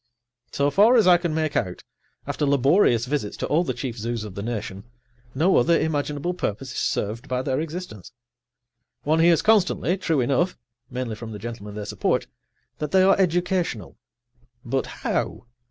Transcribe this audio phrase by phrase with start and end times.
[0.51, 1.83] So far as I can make out,
[2.25, 4.83] after laborious visits to all the chief zoos of the nation,
[5.35, 8.11] no other imaginable purpose is served by their existence.
[9.03, 10.57] One hears constantly, true enough
[10.89, 12.25] (mainly from the gentlemen they support)
[12.79, 13.95] that they are educational.
[14.65, 15.45] But how?